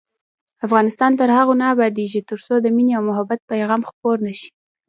افغانستان 0.65 1.11
تر 1.19 1.29
هغو 1.37 1.53
نه 1.61 1.65
ابادیږي، 1.73 2.21
ترڅو 2.29 2.53
د 2.61 2.67
مینې 2.75 2.93
او 2.97 3.03
محبت 3.09 3.39
پیغام 3.51 3.81
خپور 3.89 4.17
نشي. 4.27 4.49